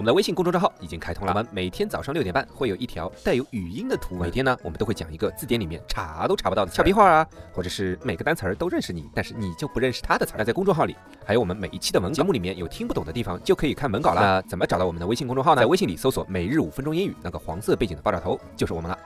[0.00, 4.22] 我们的微信公众账号已经开通了，我们每天早上六点半会有一条带有语音的图文。
[4.22, 10.36] 每天呢，我们都会讲一个字典里面查都查不到的俏皮话啊，或者是每个单词儿都认识你，但是你就不认识它的词儿。
[10.38, 14.22] 那在公众号里，还有我们每一期的文稿节目里面有听不懂的地方，就可以看文稿了。
[14.22, 15.60] 那怎么找到我们的微信公众号呢？
[15.60, 18.98] 在微信里搜索“每日五分钟英语”，那个黄色背景的爆炸头就是我们了。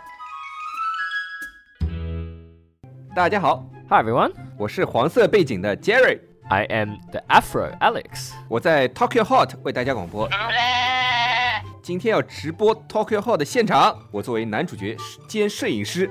[3.16, 6.20] 大家好，Hi everyone, 我是黄色背景的 Jerry，
[6.50, 8.32] I am the Afro Alex.
[8.48, 10.28] 我在 Tokyo Hot 为大家广播。
[11.82, 16.10] 今天要直播 Tokyo Hot 的现场，我作为男主角兼摄影师。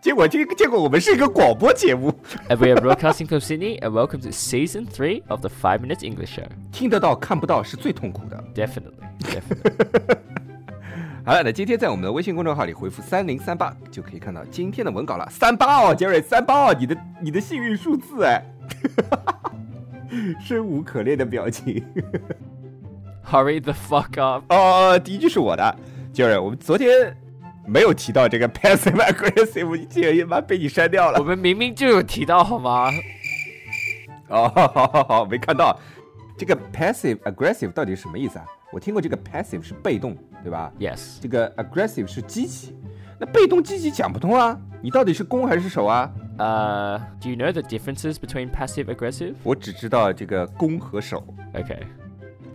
[0.00, 2.12] 结果这结果我们是一个广播节目
[2.48, 6.36] we are broadcasting from Sydney, and welcome to Season Three of the Five Minutes English
[6.36, 6.46] Show.
[6.72, 8.42] 听得到看不到是最痛苦的。
[8.54, 10.16] Definitely, definitely.
[11.24, 15.28] 好了，那今天在我们的微信公众号里回复三零三八就可以看到今天的文稿了。
[15.30, 18.42] 三八哦，杰瑞，三八哦，你的你的幸运数字哎，
[20.40, 21.84] 生无可恋的表情。
[23.24, 24.44] Hurry the fuck up.
[24.52, 25.76] 哦，第一句是我的，
[26.12, 27.16] 就是，我们昨天
[27.66, 31.18] 没有提到这个 passive aggressive，竟然妈被你删掉了。
[31.18, 32.90] 我们明明就有提到好吗？
[34.28, 35.78] 哦，好好好好，没看到。
[36.36, 38.44] 这个 passive aggressive 到底是什么意思啊？
[38.72, 41.18] 我听过这个 passive 是被动，对吧？Yes.
[41.20, 42.74] 这个 aggressive 是积极，
[43.20, 44.58] 那被动积极讲不通啊！
[44.82, 46.10] 你到底是攻还是守啊？
[46.39, 49.35] Uh, do you know the differences between passive aggressive?
[49.43, 51.23] 我只知道这个攻和守，
[51.53, 51.79] Okay.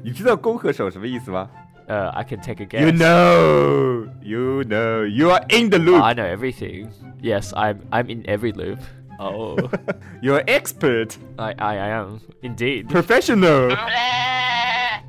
[0.03, 1.49] 你知道攻和守什么意思吗
[1.89, 2.81] Uh, I can take a guess.
[2.81, 6.01] You know, you know, you are in the loop.
[6.01, 6.89] I know everything.
[7.21, 7.81] Yes, I'm.
[7.91, 8.79] I'm in every loop.
[9.19, 9.57] Oh,
[10.23, 12.89] You're expert, I, I, I am indeed.
[12.89, 13.77] professional.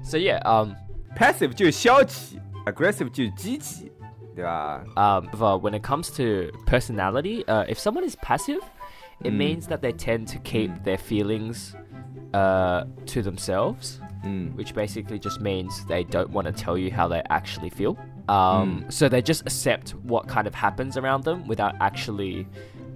[0.04, 0.40] So yeah.
[0.46, 0.76] Um.
[1.16, 3.92] Passive 就是消极，aggressive 就是积极，
[4.38, 4.84] 对吧？
[4.96, 8.62] um, but when it comes to personality, uh, if someone is passive,
[9.24, 11.76] it means that they tend to keep their feelings
[12.34, 17.08] uh, to themselves, 嗯 which basically just means they don't want to tell you how
[17.08, 17.96] they actually feel.
[18.28, 22.48] Um, So they just accept what kind of happens around them without actually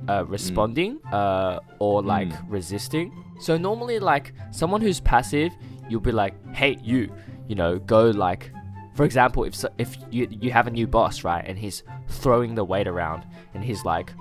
[0.07, 3.12] uh, responding uh, or like resisting.
[3.40, 5.51] So normally, like someone who's passive,
[5.90, 7.12] you'll be like, "Hey, you,
[7.47, 8.51] you know, go like."
[8.94, 12.64] for example, if if you you have a new boss, right, and he's throwing the
[12.64, 14.12] weight around, and he's like,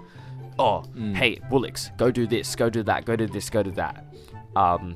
[0.57, 1.15] "Oh, mm.
[1.15, 4.05] hey, Bullocks, go do this, go do that, go do this, go do that,"
[4.55, 4.95] um,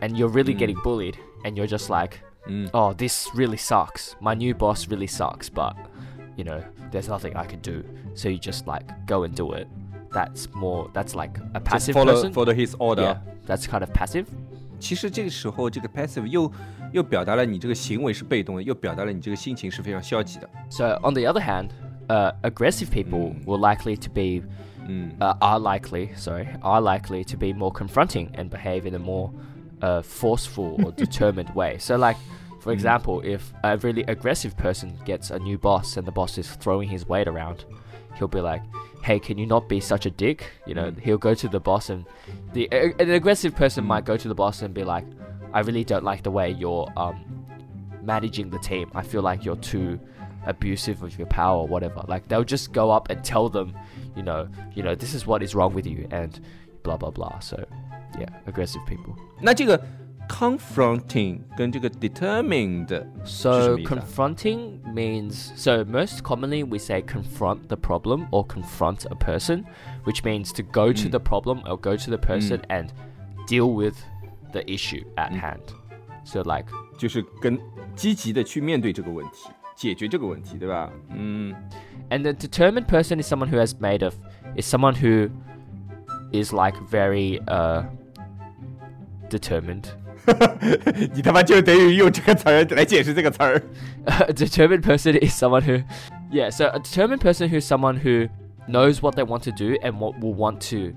[0.00, 0.58] and you're really mm.
[0.58, 2.70] getting bullied, and you're just like, mm.
[2.72, 4.14] "Oh, this really sucks.
[4.20, 5.76] My new boss really sucks, but
[6.36, 7.84] you know, there's nothing I can do."
[8.14, 9.66] So you just like go and do it.
[10.12, 10.88] That's more.
[10.94, 12.32] That's like a Just passive follow person.
[12.32, 13.02] follow his order.
[13.02, 14.30] Yeah, that's kind of passive.
[14.79, 16.51] 其实这个时候，这个 passive 又
[16.91, 20.49] 又表达了你这个行为是被动的，又表达了你这个心情是非常消极的。
[20.69, 21.69] So on the other hand,
[22.07, 24.43] uh, aggressive people will likely to be,
[25.19, 29.29] uh, are likely, sorry, are likely to be more confronting and behave in a more
[29.81, 31.77] uh, forceful or determined way.
[31.77, 32.17] So like,
[32.59, 36.49] for example, if a really aggressive person gets a new boss and the boss is
[36.59, 37.65] throwing his weight around,
[38.17, 38.61] he'll be like,
[39.05, 41.89] "Hey, can you not be such a dick?" You know, he'll go to the boss
[41.89, 42.05] and
[42.53, 45.05] the a- an aggressive person might go to the boss and be like,
[45.53, 47.15] "I really don't like the way you're um,
[48.03, 48.89] managing the team.
[48.95, 49.99] I feel like you're too
[50.45, 52.03] abusive of your power or whatever.
[52.07, 53.73] Like they'll just go up and tell them,
[54.15, 56.39] you know, you know, this is what is wrong with you and
[56.83, 57.39] blah blah blah.
[57.39, 57.63] So
[58.19, 59.15] yeah, aggressive people.
[59.39, 59.79] 那这个
[60.27, 62.87] confronting 跟这个 determined
[63.25, 69.05] 是什 So 么意思啊 confronting means so most commonly we say confront the problem or confront
[69.09, 69.65] a person,
[70.05, 72.89] which means to go to the problem or go to the person and
[73.47, 73.95] deal with
[74.53, 75.61] the issue at hand.
[76.23, 76.65] So like
[76.97, 77.59] 就是跟
[77.95, 80.89] 积极的去面对这个问题，解决这个问题，对吧？
[81.09, 81.53] 嗯
[82.09, 84.15] And the determined person is someone who has made of
[84.55, 85.29] is someone who
[86.31, 87.83] is like very uh
[89.29, 89.85] determined.
[91.13, 93.61] 你他妈就等于用这个词儿来解释这个词儿。
[94.05, 95.83] a determined person is someone who
[96.31, 98.29] yeah, so a determined person who's someone who
[98.67, 100.93] knows what they want to do and what will want to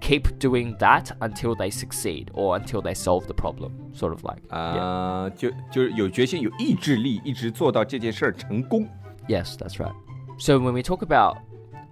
[0.00, 3.72] keep doing that until they succeed or until they solve the problem.
[3.92, 8.88] Sort of like 啊、就就是有决心、有意志力，一直做到这件事儿成功。
[9.28, 9.92] Yes, that's right.
[10.38, 11.38] So when we talk about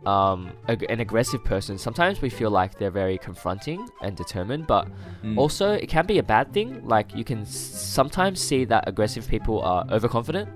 [0.07, 4.89] um, ag- an aggressive person, sometimes we feel like they're very confronting and determined, but
[5.37, 6.81] also it can be a bad thing.
[6.87, 10.49] Like you can s- sometimes see that aggressive people are overconfident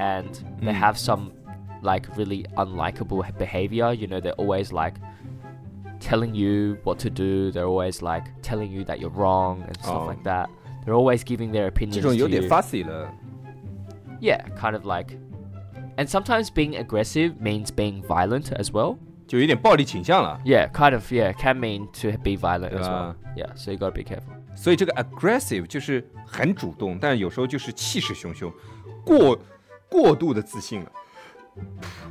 [0.00, 0.28] and
[0.60, 1.32] they have some
[1.82, 3.92] like really unlikable h- behavior.
[3.92, 4.94] You know, they're always like
[6.00, 7.52] telling you what to do.
[7.52, 10.06] They're always like telling you that you're wrong and stuff Oh.
[10.06, 10.48] like that.
[10.84, 12.48] They're always giving their 这 opinions 种有 to 点 you.
[12.48, 13.08] fussy 了。
[14.20, 15.16] Yeah, kind of like.
[15.97, 18.97] And sometimes being aggressive means being violent as well.
[19.27, 20.39] 就有点暴力倾向了。
[20.45, 23.15] Yeah, kind of, yeah, can mean to be violent as well.
[23.35, 23.53] Yeah.
[23.55, 24.33] So you gotta be careful.
[24.55, 28.53] 所以这个 aggressive 就是很主动，但是有时候就是气势汹汹，
[29.03, 29.37] 过
[29.89, 30.91] 过度的自信了。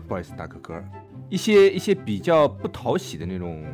[0.08, 0.82] 不好意思，打个嗝。
[1.30, 3.64] 一些一些比较不讨喜的那种，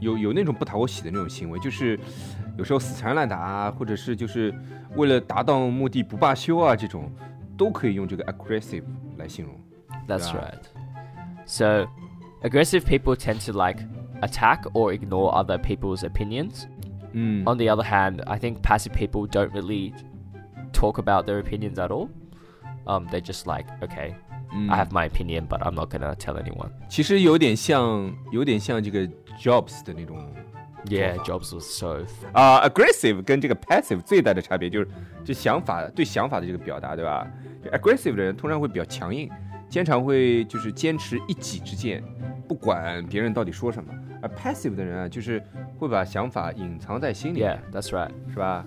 [0.00, 1.98] 有有那种不讨喜的那种行为，就是
[2.56, 4.54] 有时候死缠烂打啊，或者是就是
[4.96, 7.10] 为了达到目的不罢休啊，这种
[7.56, 8.84] 都可以用这个 aggressive
[9.21, 9.55] 来形容。
[10.07, 10.39] That's Yeah.
[10.39, 10.63] right.
[11.45, 11.87] So,
[12.41, 13.79] aggressive people tend to like
[14.21, 16.65] attack or ignore other people's opinions.
[17.13, 19.93] 嗯 On the other hand, I think passive people don't really
[20.73, 22.09] talk about their opinions at all.
[22.85, 24.13] Um, they're just like, okay,
[24.53, 26.69] 嗯 I have my opinion, but I'm not gonna tell anyone.
[26.89, 29.07] 其实有点像，有点像这个
[29.41, 30.17] Jobs 的那种
[30.86, 31.16] Yeah.
[31.24, 32.04] Jobs was so.
[32.32, 34.88] 啊、a g g r e s s i v e 跟这个 passive 最大的差别就是
[35.24, 37.26] 这想法对想法的这个表达，对吧
[37.70, 39.30] ？aggressive 的人通常会比较强硬，
[39.68, 42.02] 经常会就是坚持一己之见，
[42.48, 43.92] 不管别人到底说什么。
[44.20, 45.42] 而 passive 的人啊，就是
[45.78, 48.10] 会把想法隐藏在心里，Yeah, that's right.
[48.28, 48.64] 是吧？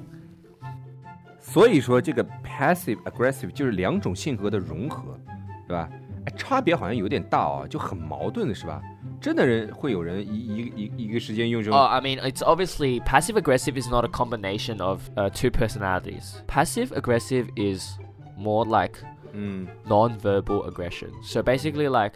[1.39, 5.19] 所以说这个 passive aggressive 就是两种性格的融合，
[5.67, 5.89] 对吧？
[6.25, 8.81] 哎，差别好像有点大哦，就很矛盾的是吧？
[9.24, 16.34] 真的人会有人一一一一个时间用这种 Oh, I mean, it's obviously passive aggressive is not a combination of uh, two personalities.
[16.46, 17.98] Passive aggressive is
[18.36, 18.98] more like
[19.32, 21.10] 嗯 non-verbal aggression.
[21.22, 22.14] So basically, like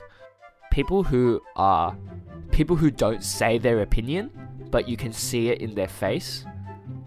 [0.71, 1.95] people who are
[2.51, 4.31] people who don't say their opinion,
[4.71, 6.45] but you can see it in their face,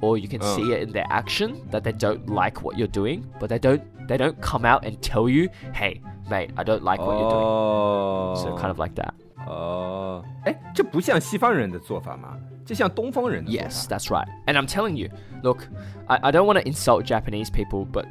[0.01, 0.55] or you can Oh.
[0.55, 3.81] see it in their action that they don't like what you're doing, but they don't
[4.07, 7.45] they don't come out and tell you, "Hey, mate, I don't like what you're doing."
[7.45, 9.13] 哦 So kind of like that.
[9.45, 12.37] 哦，哎，这不像西方人的做法吗？
[12.65, 13.67] 这像东方人的做法。
[13.67, 14.27] Yes, that's right.
[14.45, 15.09] And I'm telling you,
[15.41, 15.63] look,
[16.07, 18.05] I, I don't want to insult Japanese people, but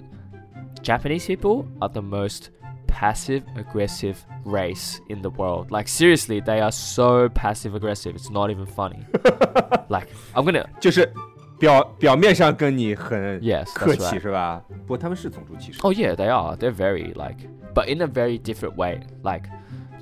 [0.82, 2.50] Japanese people are the most
[2.86, 5.70] passive aggressive race in the world.
[5.70, 8.14] Like, seriously, they are so passive aggressive.
[8.14, 9.04] It's not even funny.
[9.88, 10.66] like, I'm gonna.
[10.80, 11.12] 就是
[11.58, 14.20] 表表面上跟你很 Yes, 客 that's 气 right.
[14.22, 14.62] 是吧？
[14.68, 15.80] 不过他们是种族歧视。
[15.82, 16.56] Oh, yeah, they are.
[16.56, 19.00] They're very, like, but in a very different way.
[19.22, 19.50] Like,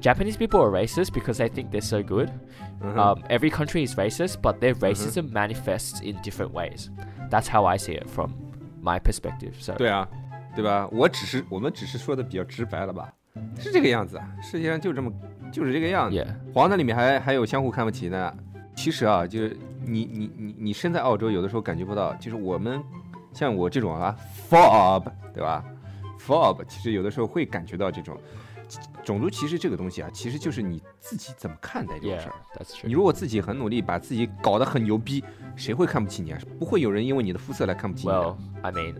[0.00, 2.28] Japanese people are racist because they think they're so good.
[2.80, 6.90] 嗯哼 Um, every country is racist, but their racism manifests in different ways.
[7.30, 8.32] That's how I see it from
[8.82, 9.54] my perspective.
[9.58, 10.06] So 对啊，
[10.54, 10.88] 对吧？
[10.92, 13.12] 我只是我们只是说的比较直白了吧？
[13.58, 15.10] 是这个样子啊，世界上就这么
[15.50, 16.16] 就是这个样子。
[16.16, 18.32] yeah, 黄的里面还还有相互看不起呢。
[18.76, 22.82] 其实啊，就是你你你你身在澳洲，有的时候感觉不到，就是我们
[23.32, 24.14] 像我这种啊，
[24.50, 25.64] fob 对吧？
[26.20, 28.16] fob 其实有的时候会感觉到这种
[29.03, 32.35] 种族歧视这个东西啊，其实就是你自己怎么看待这个 yeah, 事儿。
[32.55, 35.23] that's 你.如果自己很努力，把自己搞得很牛逼，
[35.55, 36.39] 谁会看不起你啊？
[36.57, 38.19] 不会有人因为你的肤色来看不起你的。
[38.19, 38.95] Well, I mean,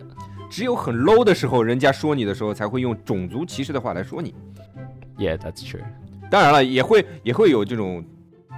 [0.50, 4.34] 只有很 low 的时候，人家说你的时候，才会用种族歧视的话来说你。
[5.16, 5.82] yeah, that's true.
[6.30, 8.04] 当然了，也会也会有这种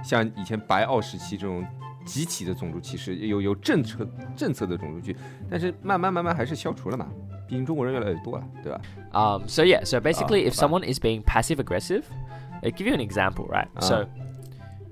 [0.03, 1.65] 像以前白澳时期这种
[2.05, 5.19] 集体的种族歧视，有有政策政策的种族歧视，
[5.49, 7.07] 但是慢慢慢慢还是消除了嘛。
[7.48, 8.80] 毕竟中国人越来越多了，对吧？
[9.12, 12.02] Um, so yeah, so basically, Oh, if someone is being passive aggressive,
[12.62, 13.68] I give you an example, right?
[13.76, 13.80] Uh.
[13.80, 14.06] So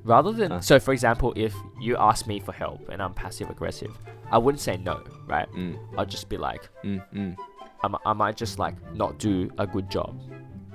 [0.04, 0.60] rather than, Uh.
[0.60, 3.90] so for example, if you ask me for help and I'm passive aggressive,
[4.30, 5.48] I wouldn't say no, right?
[5.54, 7.36] 嗯 I'll just be like, 嗯嗯
[7.82, 10.14] I, mi- I might just like not do a good job,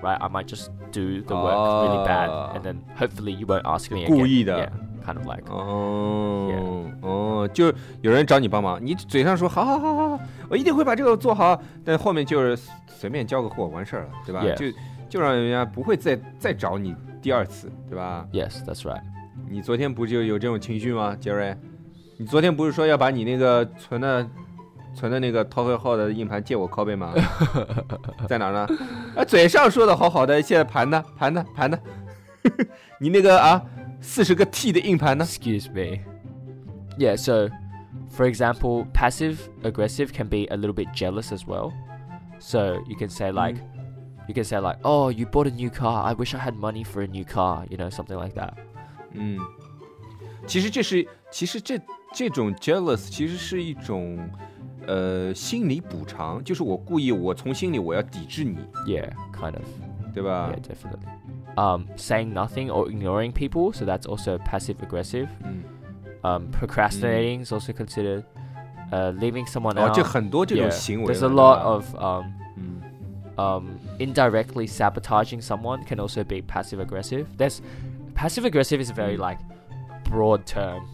[0.03, 0.18] right?
[0.21, 2.51] I might just do the work really bad, Ah.
[2.54, 4.28] and then hopefully you won't ask me 故 again.
[4.28, 4.57] 意的。
[4.57, 4.69] Yeah,
[5.06, 5.44] Kind of like.
[5.48, 10.20] 哦哦，就有人找你帮忙，你嘴上说好好好好好，
[10.51, 12.58] 我一定会把这个做好，但后面就是
[12.89, 14.67] 随便交个货完事儿了，对吧.就
[15.08, 19.01] 就让人家不会再再找你第二次，对吧？Yes, that's right.
[19.48, 21.56] 你昨天不就有这种情绪吗，杰瑞？
[22.19, 24.27] 你昨天不是说要把你那个存的
[24.94, 27.13] 存的那个淘汇号的硬盘借我拷贝吗？
[28.27, 28.67] 在哪儿呢？
[29.15, 31.05] 啊，嘴上说的好好的，现在盘呢？
[31.17, 31.44] 盘呢？
[31.55, 31.79] 盘呢？
[32.98, 33.63] 你那个啊，
[34.00, 36.00] 四十个 T 的硬盘呢？Excuse me.
[36.98, 37.48] Yeah, so
[38.10, 41.72] for example, passive aggressive can be a little bit jealous as well.
[42.38, 43.56] So you can say like
[44.29, 46.05] you can say like, "Oh, you bought a new car.
[46.05, 48.55] I wish I had money for a new car." You know, something like that.
[49.12, 49.38] 嗯，
[50.46, 51.81] 其实这是，其实这
[52.12, 54.19] 这种 jealous 其实是一种
[54.86, 59.65] 呃心理补偿，就是我故意我从心里我要抵制你，Yeah, kind of.
[60.15, 61.25] 对吧 Yeah,？definitely.
[61.56, 65.29] um, saying nothing or ignoring people, so that's also passive aggressive.
[65.43, 65.65] Mm.
[66.25, 67.43] Um, procrastinating mm.
[67.43, 68.25] is also considered.
[68.93, 69.96] Uh, leaving someone oh, out.
[70.58, 70.70] Yeah.
[71.06, 72.34] There's a lot of um,
[73.39, 77.36] um, indirectly sabotaging someone can also be passive aggressive.
[77.36, 77.63] There's
[78.15, 79.20] passive aggressive is a very mm.
[79.20, 79.39] like
[80.05, 80.89] broad term.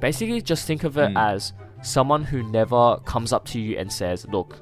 [0.00, 1.18] Basically, just think of it mm.
[1.18, 4.58] as someone who never comes up to you and says, "Look,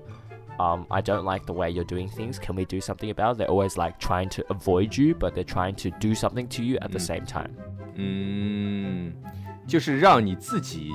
[0.59, 2.37] um, I don't like the way you're doing things.
[2.39, 3.37] Can we do something about it?
[3.39, 6.77] They're always like trying to avoid you, but they're trying to do something to you
[6.81, 7.51] at the same time.
[7.95, 9.13] 嗯，
[9.67, 10.91] 就是让你自己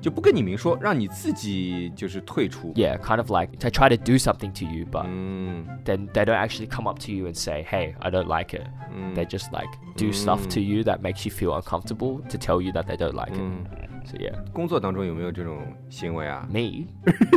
[0.00, 2.72] 就不跟你明说，让你自己就是退出。
[2.74, 6.24] Yeah, kind of like they try to do something to you, but 嗯 then they
[6.24, 9.24] don't actually come up to you and say, "Hey, I don't like it." 嗯 They
[9.26, 12.84] just like do stuff to you that makes you feel uncomfortable to tell you that
[12.84, 13.90] they don't like 嗯， it.
[14.06, 16.86] So yeah, 工作当中有没有这种行为啊 me,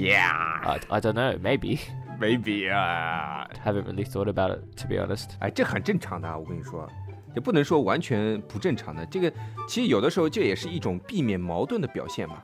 [0.00, 1.78] ？Yeah, I, I don't know, maybe.
[2.20, 3.48] maybe 啊。
[3.64, 5.30] Haven't really thought about it to be honest.
[5.40, 6.88] 哎，这很正常的啊，我跟你说，
[7.34, 9.04] 也不能说完全不正常的。
[9.06, 9.32] 这个
[9.68, 12.42] 其实有的时候这也是一种避免矛盾的表现嘛。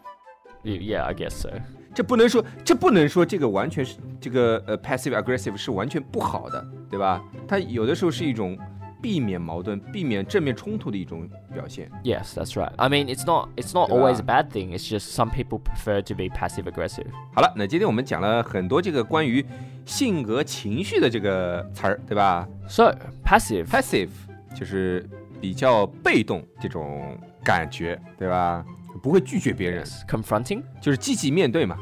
[0.63, 1.51] Y- Yeah, I guess so.
[1.95, 7.23] 这不能说，这不能说这个完全是这个呃 passive aggressive 是完全不好的，对吧？
[7.49, 8.59] 它有的时候是一种
[9.06, 11.90] 避免矛盾、避免正面冲突的一种表现。
[12.04, 12.72] Yes, that's right.
[12.78, 13.96] I mean, it's not it's not Yeah.
[13.98, 14.78] always a bad thing.
[14.78, 17.08] It's just some people prefer to be passive aggressive.
[17.34, 19.46] 好了，那今天我们讲了很多这个关于
[19.86, 22.94] 性格、情绪的这个词儿，对吧 So,
[23.26, 23.66] passive.
[23.66, 24.10] ？passive
[24.56, 25.08] 就是
[25.40, 28.64] 比较被动这种感觉，对吧？
[29.02, 30.06] 不会拒绝别人， Yes.
[30.08, 31.78] Confronting, 就是积极面对嘛，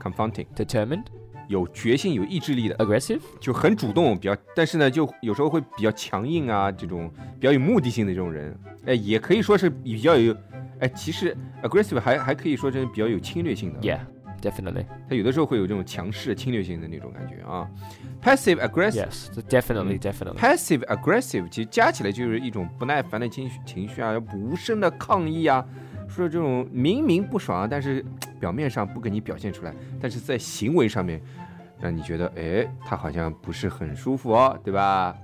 [0.00, 1.04] confronting， determined,
[1.47, 3.19] 有决心、有意志力的，aggressive.
[3.39, 10.35] 就很主动，比较，但是呢，就有时候会比较强硬啊，这种比较有目的性的这种人，哎，也可以说是比较有，
[10.79, 13.99] 哎，其实 aggressive 还还可以说是比较有侵略性的，Yeah,
[14.41, 14.85] definitely.
[15.09, 17.69] 他有的时候会有这种强势、侵略性的那种感觉啊。
[18.21, 19.07] passive aggressive。
[19.07, 20.37] Yes, definitely, definitely.
[20.37, 25.63] passive aggressive 其实加起来就是一种不耐烦的情绪情绪啊，无声的抗议啊，
[26.08, 28.04] 说这种明明不爽啊，但是
[28.38, 31.20] 表面上不给你表现出来，但是在行为上面
[31.80, 35.16] 让你觉得，哎，他好像不是很舒服哦，对吧？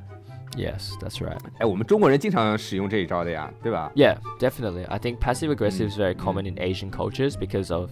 [0.57, 1.39] Yes, that's right.
[1.59, 3.93] 哎，我们中国人经常使用这一招的呀，对吧？
[3.95, 4.87] Yeah, definitely.
[4.87, 7.91] I think passive aggressive is very common in Asian cultures because of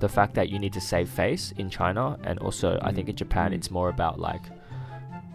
[0.00, 3.14] the fact that you need to save face in China, and also I think in
[3.14, 3.58] Japan Mm.
[3.58, 4.42] it's more about like,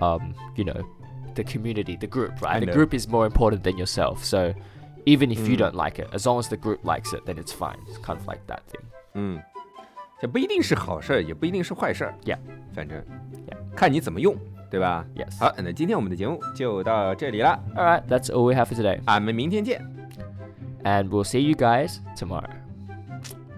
[0.01, 0.83] um, you know,
[1.35, 2.57] the community, the group, right?
[2.57, 2.73] I The know.
[2.73, 4.25] group is more important than yourself.
[4.25, 4.53] So
[5.05, 5.59] even if you Mm.
[5.59, 7.77] don't like it, as long as the group likes it, then it's fine.
[7.87, 8.81] It's kind of like that thing.
[9.13, 9.41] 嗯，
[10.19, 12.37] 这不一定是好事儿，也不一定是坏事儿 Yeah.
[12.73, 12.99] 反正
[13.47, 13.57] Yeah.
[13.75, 14.35] 看你怎么用，
[14.69, 15.39] 对吧 Yes.
[15.39, 19.81] 好，那今天我们的节目就到这里了， All right, that's all we have for today, 俺们明天见。
[20.83, 22.49] and we'll see you guys tomorrow.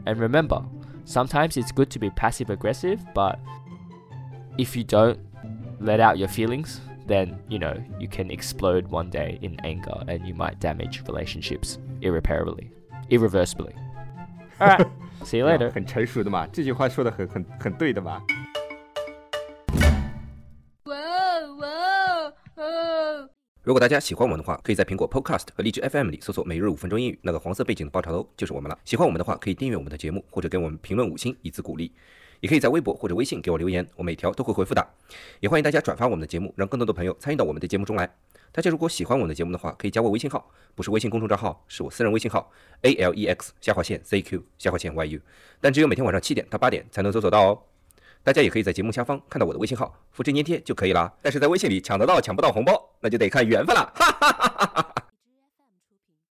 [0.06, 0.64] And remember,
[1.06, 3.38] sometimes it's good to be passive aggressive, but
[4.58, 5.18] if you don't
[5.80, 10.27] let out your feelings, Then you know you can explode one day in anger and
[10.27, 12.71] you might damage relationships irreparably,
[13.09, 13.75] irreversibly.
[14.59, 14.87] All right,
[15.25, 15.71] see you later.
[15.73, 18.23] 很成熟的嘛，这句话说的很很很对的嘛。
[20.85, 23.29] Whoa, whoa, whoa.
[23.65, 28.77] 如果大家喜欢我们的话，可以在苹果 Podcast 和荔枝 FM 里搜索“每日五分钟英语”，那个黄色背景的爆炒头就是我们了。
[28.85, 31.93] 喜欢我们的话，可以订阅我们的节目，或者给我们评论五星以资鼓励。
[32.43, 34.85] 也可以在微博或者微信给我留言，我每条都会回复的。
[35.39, 38.13] 也欢迎大家转发我们的节目，让更多的朋友参与到我们的节目中来。
[38.51, 45.21] 大家如果喜欢我们的节目的话，可以加我微信号，不是微信公众账号，是我私人微信号 a l e x 下划线 z q 下划线 y u，
[45.61, 47.63] 但只有每天晚上七点到八点才能搜索到哦。
[48.25, 51.13] 大家也可以在节目下方看到我的微信号，复制粘贴就可以啦。
[51.23, 53.93] 但是在微信里抢得到抢不到红包，那就得看缘分了。
[53.95, 54.92] 哈哈哈哈哈哈。